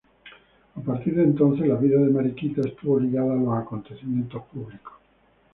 [0.73, 4.93] A partir de entonces, la vida de Mariquita estuvo ligada a los acontecimientos públicos.